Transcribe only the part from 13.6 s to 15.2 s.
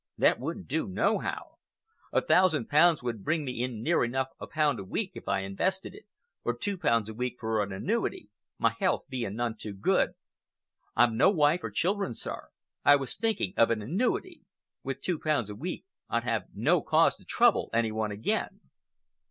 an annuity. With two